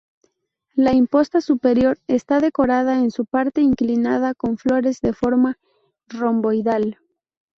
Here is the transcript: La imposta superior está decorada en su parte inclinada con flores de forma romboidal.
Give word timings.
La 0.73 0.93
imposta 0.95 1.41
superior 1.41 1.99
está 2.07 2.39
decorada 2.39 2.97
en 3.01 3.11
su 3.11 3.27
parte 3.27 3.61
inclinada 3.61 4.33
con 4.33 4.57
flores 4.57 4.99
de 5.01 5.13
forma 5.13 5.59
romboidal. 6.07 6.97